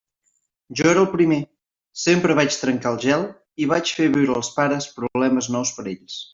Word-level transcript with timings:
Jo 0.79 0.87
era 0.91 1.01
el 1.01 1.09
primer, 1.11 1.37
sempre 2.05 2.39
vaig 2.41 2.57
trencar 2.63 2.95
el 2.95 2.99
gel 3.05 3.27
i 3.65 3.69
vaig 3.75 3.95
fer 4.01 4.11
viure 4.19 4.37
als 4.41 4.53
pares 4.59 4.93
problemes 4.99 5.55
nous 5.59 5.79
per 5.79 5.89
a 5.89 5.91
ells. 5.97 6.21